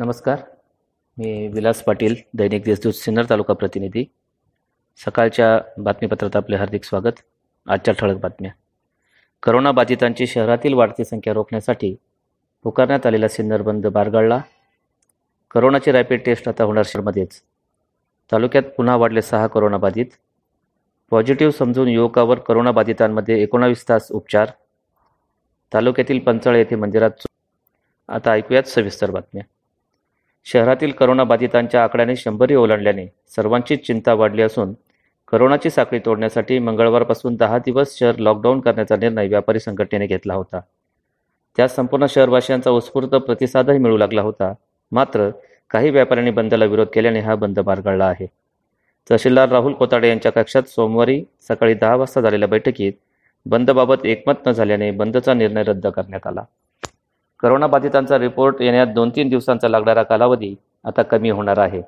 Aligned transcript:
नमस्कार. 0.00 0.42
मी 1.18 1.48
विलास 1.48 1.82
पाटील 1.82 2.14
दैनिक 2.34 2.62
देशदूत 2.64 2.92
सिन्नर 2.92 3.24
तालुका 3.30 3.54
प्रतिनिधी. 3.54 4.04
सकाळच्या 5.04 5.82
बातमीपत्रात 5.82 6.36
आपले 6.36 6.56
हार्दिक 6.56 6.84
स्वागत. 6.84 7.20
आजच्या 7.68 7.94
ठळक 7.94 8.16
बातम्या. 8.16 8.50
करोना 9.42 9.72
बाधितांची 9.72 10.26
शहरातील 10.26 10.74
वाढती 10.74 11.04
संख्या 11.04 11.32
रोखण्यासाठी 11.32 11.96
पुकारण्यात 12.62 13.06
आलेला 13.06 13.28
सिन्नर 13.28 13.62
बंद 13.62 13.86
बारगळला. 13.86 14.40
करोनाची 15.50 15.92
रॅपिड 15.92 16.24
टेस्ट 16.26 16.48
आता 16.48 16.64
होणार 16.64 16.82
शहरमध्येच. 16.86 17.42
तालुक्यात 18.32 18.62
पुन्हा 18.62 18.96
वाढले 18.96 19.22
सहा 19.22 19.46
करोनाबाधित 19.46 20.06
पॉझिटिव्ह 21.10 21.52
समजून 21.52 21.88
युवकावर 21.88 22.38
करोनाबाधितांमध्ये 22.38 23.42
एकोणावीस 23.42 23.88
तास 23.88 24.08
उपचार. 24.10 24.48
तालुक्यातील 25.74 26.18
पंचाळ 26.18 26.56
येथे 26.56 26.76
मंदिरात 26.76 27.10
आता 28.08 28.30
ऐकूयात 28.30 28.62
सविस्तर 28.62 29.10
बातम्या. 29.10 29.44
शहरातील 30.44 30.90
करोनाबाधितांच्या 30.90 31.84
आकड्याने 31.84 32.16
शंभरी 32.16 32.54
ओलांडल्याने 32.54 33.06
सर्वांचीच 33.36 33.86
चिंता 33.86 34.14
वाढली 34.14 34.42
असून 34.42 34.72
करोनाची 35.28 35.70
साखळी 35.70 35.98
तोडण्यासाठी 35.98 36.58
मंगळवारपासून 36.58 37.34
दहा 37.34 37.58
दिवस 37.58 37.98
शहर 37.98 38.18
लॉकडाऊन 38.18 38.60
करण्याचा 38.60 38.96
निर्णय 38.96 39.28
व्यापारी 39.28 39.60
संघटनेने 39.60 40.06
घेतला 40.06 40.34
होता. 40.34 40.60
त्यात 41.56 41.68
संपूर्ण 41.68 42.06
शहरवासियांचा 42.08 42.70
उत्स्फूर्त 42.70 43.08
प्रतिसादही 43.08 43.78
मिळू 43.78 43.96
लागला 43.96 44.22
होता. 44.22 44.52
मात्र 44.92 45.30
काही 45.70 45.90
व्यापाऱ्यांनी 45.90 46.30
बंदला 46.30 46.64
विरोध 46.64 46.86
केल्याने 46.86 47.20
हा 47.20 47.34
बंद 47.34 47.60
बारगळला 47.60 48.06
आहे. 48.06 48.26
तहसीलदार 49.10 49.48
राहुल 49.48 49.72
कोताडे 49.72 50.08
यांच्या 50.08 50.32
कक्षात 50.32 50.62
सोमवारी 50.62 51.24
सकाळी 51.48 51.74
दहा 51.74 51.96
वाजता 51.96 52.20
झालेल्या 52.20 52.48
बैठकीत 52.48 52.92
बंदबाबत 53.46 54.06
एकमत 54.06 54.34
न 54.46 54.52
झाल्याने 54.52 54.90
बंदचा 54.90 55.34
निर्णय 55.34 55.62
रद्द 55.62 55.86
करण्यात 55.86 56.26
आला. 56.26 56.42
करोनाबाधितांचा 57.42 58.18
रिपोर्ट 58.18 58.60
येण्यात 58.60 58.86
दोन 58.94 59.10
तीन 59.16 59.28
दिवसांचा 59.28 59.68
लागणारा 59.68 60.02
कालावधी 60.02 60.54
आता 60.84 61.02
कमी 61.02 61.30
होणार 61.30 61.58
आहे. 61.58 61.82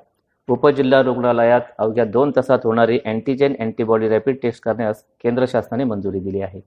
उपजिल्हा 0.47 1.01
रुग्णालयात 1.03 1.61
अवघ्या 1.77 2.05
दोन 2.05 2.31
तासात 2.35 2.59
होणारी 2.63 2.97
अँटीजेन 3.05 3.55
अँटीबॉडी 3.59 4.09
रॅपिड 4.09 4.37
टेस्ट 4.43 4.63
करण्यास 4.63 5.03
केंद्र 5.23 5.45
शासनाने 5.47 5.83
मंजुरी 5.83 6.19
दिली 6.19 6.41
आहे. 6.41 6.61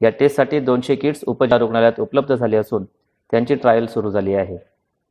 या 0.00 0.10
टेस्टसाठी 0.10 0.60
दोनशे 0.60 0.94
किट्स 0.94 1.22
उपजिल्हा 1.26 1.58
रुग्णालयात 1.58 2.00
उपलब्ध 2.00 2.34
झाले 2.34 2.56
असून 2.56 2.84
त्यांची 3.32 3.54
ट्रायल 3.54 3.86
सुरू 3.86 4.10
झाली 4.10 4.34
आहे. 4.34 4.56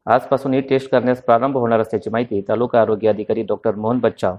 आजपासून 0.06 0.54
ही 0.54 0.62
टेस्ट 0.62 0.90
करण्यास 0.92 1.22
प्रारंभ 1.24 1.58
होणार 1.58 1.80
असल्याची 1.80 2.10
माहिती 2.10 2.42
तालुका 2.48 2.82
आरोग्य 2.82 3.10
अधिकारी 3.10 3.44
डॉक्टर 3.44 3.76
मोहन 3.76 4.00
बच्चाव 4.00 4.36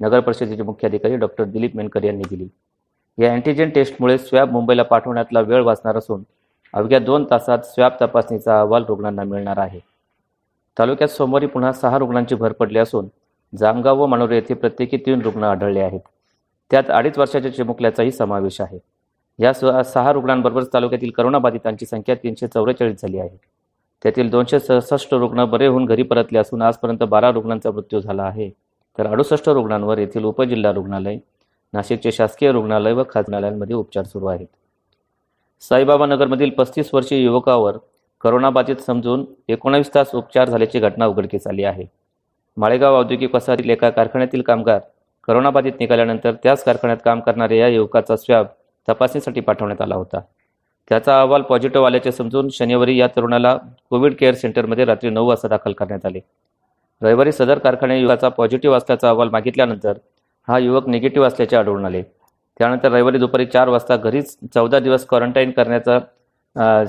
नगर 0.00 0.20
परिषदेचे 0.20 0.62
मुख्याधिकारी 0.62 1.16
डॉक्टर 1.16 1.44
दिलीप 1.44 1.76
मेनकर 1.76 2.04
यांनी 2.04 2.22
दिली. 2.30 2.48
या 3.18 3.32
अँटीजेन 3.32 3.70
टेस्टमुळे 3.70 4.18
स्वॅब 4.18 4.52
मुंबईला 4.52 4.82
पाठवण्यातला 4.82 5.40
वेळ 5.40 5.62
वाचणार 5.62 5.96
असून 5.96 6.22
अवघ्या 6.74 6.98
दोन 6.98 7.24
तासात 7.30 7.58
स्वॅब 7.64 7.92
तपासणीचा 8.00 8.58
अहवाल 8.60 8.84
रुग्णांना 8.88 9.24
मिळणार 9.24 9.58
आहे. 9.58 9.80
तालुक्यात 10.78 11.08
सोमवारी 11.08 11.46
पुन्हा 11.46 11.72
सहा 11.72 11.98
रुग्णांची 11.98 12.34
भर 12.34 12.52
पडली 12.52 12.78
असून 12.78 13.06
जामगाव 13.52 14.00
व 14.00 14.06
मनोरे 14.06 14.34
येथे 14.34 14.54
प्रत्येकी 14.54 14.96
तीन 14.96 15.20
रुग्ण 15.22 15.44
आढळले 15.44 15.80
आहेत. 15.80 16.00
त्यात 16.70 16.90
अडीच 16.90 17.18
वर्षाच्या 17.18 17.54
चिमुकल्याचाही 17.54 18.10
समावेश 18.10 18.60
आहे. 18.60 18.78
या 19.38 19.82
सहा 19.84 20.12
रुग्णांबरोबरच 20.12 20.72
तालुक्यातील 20.72 21.10
करोनाबाधितांची 21.10 21.86
संख्या 21.86 22.14
तीनशे 22.14 22.46
चौवेचाळीस 22.46 23.00
झाली 23.02 23.18
आहे. 23.18 23.36
त्यातील 24.02 24.30
दोनशे 24.30 24.60
सहासष्ट 24.60 25.14
रुग्ण 25.14 25.44
बरे 25.44 25.66
होऊन 25.66 25.84
घरी 25.84 26.02
परतले 26.02 26.38
असून 26.38 26.62
आजपर्यंत 26.62 27.02
बारा 27.02 27.30
रुग्णांचा 27.30 27.70
मृत्यू 27.70 28.00
झाला 28.00 28.22
आहे. 28.22 28.50
तर 28.98 29.06
अडुसष्ट 29.06 29.48
रुग्णांवर 29.48 29.98
येथील 29.98 30.24
उपजिल्हा 30.24 30.72
रुग्णालय 30.72 31.18
नाशिकचे 31.72 32.12
शासकीय 32.12 32.52
रुग्णालय 32.52 32.92
व 32.92 33.02
खाजनालयांमध्ये 33.10 33.76
उपचार 33.76 34.04
सुरू 34.04 34.26
आहेत. 34.26 34.46
साईबाबा 35.62 36.06
नगरमधील 36.06 36.50
पस्तीस 36.50 36.90
वर्षीय 36.92 37.22
युवकावर 37.22 37.76
करोनाबाधित 38.20 38.76
समजून 38.76 39.24
एकोणावीस 39.48 39.94
तास 39.94 40.14
उपचार 40.14 40.48
झाल्याची 40.48 40.78
घटना 40.78 41.06
उघडकीस 41.06 41.46
आली 41.46 41.64
आहे. 41.64 41.84
माळेगाव 42.56 42.98
औद्योगिक 42.98 43.34
वसाहतील 43.34 43.70
एका 43.70 43.90
कारखान्यातील 43.90 44.42
कामगार 44.42 44.80
करोनाबाधित 45.28 45.72
निघाल्यानंतर 45.80 46.32
त्याच 46.32 46.64
कारखान्यात 46.64 46.98
काम 47.04 47.20
करणाऱ्या 47.20 47.58
या 47.58 47.68
युवकाचा 47.68 48.16
स्वॅब 48.16 48.46
तपासणीसाठी 48.88 49.40
पाठवण्यात 49.40 49.80
आला 49.80 49.94
होता. 49.94 50.20
त्याचा 50.88 51.20
अहवाल 51.20 51.42
पॉझिटिव्ह 51.42 51.86
आल्याचे 51.86 52.12
समजून 52.12 52.48
शनिवारी 52.52 52.96
या 52.96 53.06
तरुणाला 53.06 53.56
कोविड 53.90 54.14
केअर 54.14 54.34
सेंटरमध्ये 54.34 54.84
रात्री 54.84 55.10
नऊ 55.10 55.26
वाजता 55.26 55.48
दाखल 55.48 55.72
करण्यात 55.72 56.06
आले. 56.06 56.20
रविवारी 57.02 57.32
सदर 57.32 57.58
कारखान्या 57.58 57.96
युवकाचा 57.96 58.28
पॉझिटिव्ह 58.28 58.76
असल्याचा 58.76 59.08
अहवाल 59.08 59.28
मागितल्यानंतर 59.28 59.92
हा 60.48 60.58
युवक 60.58 60.88
निगेटिव्ह 60.88 61.26
असल्याचे 61.26 61.56
आढळून 61.56 61.84
आले. 61.84 62.02
त्यानंतर 62.60 62.90
रविवारी 62.92 63.18
दुपारी 63.18 63.44
चार 63.46 63.68
वाजता 63.68 63.96
घरीच 63.96 64.36
चौदा 64.54 64.78
दिवस 64.80 65.04
क्वारंटाईन 65.08 65.50
करण्याचा 65.50 65.98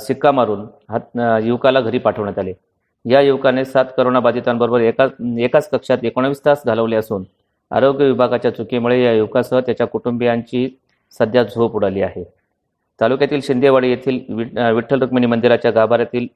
शिक्का 0.07 0.31
मारून 0.31 0.65
हात 0.89 1.17
युवकाला 1.43 1.81
घरी 1.81 1.97
पाठवण्यात 1.97 2.39
आले. 2.39 2.53
या 3.05 3.21
युवकाने 3.21 3.63
सात 3.65 3.85
करोनाबाधितांबरोबर 3.97 4.81
एकाच 4.81 5.11
एकाच 5.39 5.69
कक्षात 5.69 6.03
एकोणावीस 6.05 6.43
तास 6.45 6.63
घालवले 6.65 6.95
असून 6.95 7.23
आरोग्य 7.71 8.05
विभागाच्या 8.05 8.51
चुकीमुळे 8.55 9.01
या 9.03 9.13
युवकासह 9.13 9.59
त्याच्या 9.65 9.87
कुटुंबियांची 9.87 10.67
सध्या 11.13 11.43
झोप 11.43 11.75
उडाली 11.75 12.01
आहे. 12.01 12.23
तालुक्यातील 12.99 13.39
शिंदेवाडी 13.43 13.89
येथील 13.89 14.19
विठ्ठल 14.75 15.01
रुक्मिणी 15.01 15.27
मंदिराच्या 15.27 15.71
गाभाऱ्यातील 15.71 16.27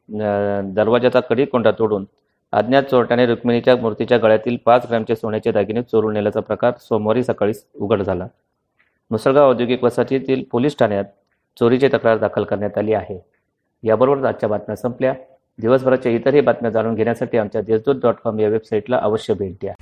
दरवाजाचा 0.75 1.19
कडी 1.19 1.45
कोंडा 1.45 1.71
तोडून 1.79 2.05
अज्ञात 2.53 2.83
चोरट्याने 2.91 3.25
रुक्मिणीच्या 3.25 3.75
मूर्तीच्या 3.75 4.17
गळ्यातील 4.17 4.57
पाच 4.65 4.87
ग्रॅमचे 4.89 5.15
सोन्याचे 5.15 5.51
दागिने 5.51 5.81
चोरून 5.83 6.13
नेल्याचा 6.13 6.39
प्रकार 6.39 6.73
सोमवारी 6.79 7.23
सकाळी 7.23 7.53
उघड 7.75 8.01
झाला. 8.01 8.27
मुसळगाव 9.11 9.49
औद्योगिक 9.49 9.83
वसाहतीतील 9.83 10.43
पोलीस 10.51 10.77
ठाण्यात 10.77 11.05
चोरीची 11.59 11.87
तक्रार 11.87 12.17
दाखल 12.17 12.43
करण्यात 12.43 12.77
आली 12.77 12.93
आहे. 12.93 13.25
याबरोबरच 13.83 14.23
आजच्या 14.23 14.49
बातम्या 14.49 14.75
संपल्या. 14.75 15.13
दिवसभराच्या 15.59 16.11
इतरही 16.11 16.41
बातम्या 16.41 16.71
जाणून 16.71 16.95
घेण्यासाठी 16.95 17.37
आमच्या 17.37 17.61
देशदूत 17.61 17.95
डॉट 17.95 18.15
कॉम 18.15 18.39
या 18.39 18.49
वेबसाईटला 18.49 18.97
अवश्य 18.97 19.33
भेट 19.33 19.51
द्या. 19.51 19.73